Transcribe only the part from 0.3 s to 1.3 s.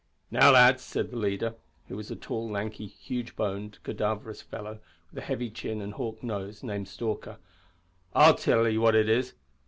"Now, lads," said the